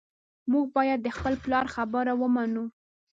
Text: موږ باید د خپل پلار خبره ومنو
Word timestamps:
موږ 0.51 0.65
باید 0.77 0.99
د 1.03 1.07
خپل 1.17 1.33
پلار 1.43 1.65
خبره 1.75 2.13
ومنو 2.21 2.63